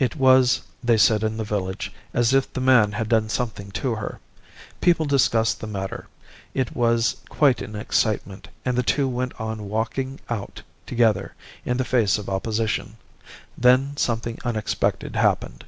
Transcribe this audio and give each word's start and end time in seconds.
It 0.00 0.16
was, 0.16 0.62
they 0.82 0.96
said 0.96 1.22
in 1.22 1.36
the 1.36 1.44
village, 1.44 1.92
as 2.12 2.34
if 2.34 2.52
the 2.52 2.60
man 2.60 2.90
had 2.90 3.08
done 3.08 3.28
something 3.28 3.70
to 3.78 3.94
her. 3.94 4.18
People 4.80 5.06
discussed 5.06 5.60
the 5.60 5.68
matter. 5.68 6.08
It 6.52 6.74
was 6.74 7.18
quite 7.28 7.62
an 7.62 7.76
excitement, 7.76 8.48
and 8.64 8.76
the 8.76 8.82
two 8.82 9.06
went 9.06 9.40
on 9.40 9.68
'walking 9.68 10.18
out' 10.28 10.62
together 10.84 11.32
in 11.64 11.76
the 11.76 11.84
face 11.84 12.18
of 12.18 12.28
opposition. 12.28 12.96
Then 13.56 13.96
something 13.96 14.40
unexpected 14.44 15.14
happened. 15.14 15.64